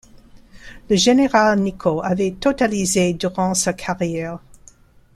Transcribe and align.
Le 0.89 0.95
général 0.95 1.59
Nicot 1.59 2.01
avait 2.03 2.31
totalisé 2.31 3.13
durant 3.13 3.53
sa 3.53 3.71
carrière. 3.73 4.39